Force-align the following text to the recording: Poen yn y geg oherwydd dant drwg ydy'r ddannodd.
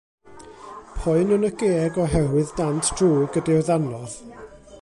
Poen 1.01 1.35
yn 1.35 1.45
y 1.49 1.51
geg 1.63 2.01
oherwydd 2.05 2.57
dant 2.63 2.93
drwg 3.01 3.41
ydy'r 3.43 3.65
ddannodd. 3.69 4.21